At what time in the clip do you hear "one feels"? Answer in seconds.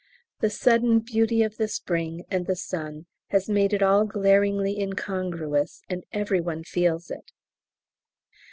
6.41-7.11